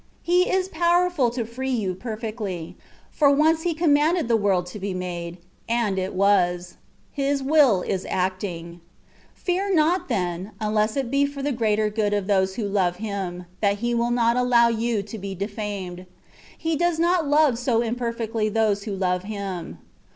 [0.23, 2.75] He is powerful to free you perfectly,
[3.11, 5.37] for once He commanded the world to be made,
[5.69, 6.77] and it was
[7.15, 8.81] made: His willing is acting.
[9.35, 13.45] Fear not, then, unless it be for the greater good of those who love Him,
[13.59, 16.07] that he will not allow you to be defamed:
[16.57, 19.77] He does not love so imperfectly those who love Him.